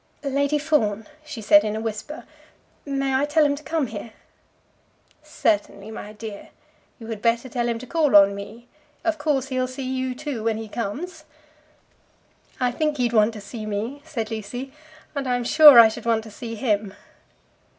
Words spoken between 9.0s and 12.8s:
Of course he'll see you, too, when he comes." "I